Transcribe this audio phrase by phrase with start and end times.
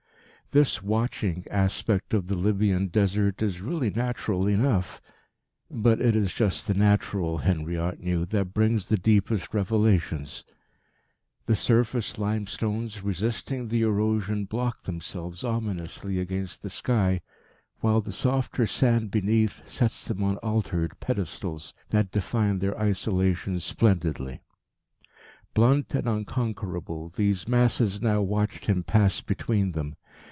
[0.53, 4.99] This "watching" aspect of the Libyan Desert is really natural enough;
[5.69, 10.43] but it is just the natural, Henriot knew, that brings the deepest revelations.
[11.45, 17.21] The surface limestones, resisting the erosion, block themselves ominously against the sky,
[17.79, 24.41] while the softer sand beneath sets them on altared pedestals that define their isolation splendidly.
[25.53, 29.95] Blunt and unconquerable, these masses now watched him pass between them.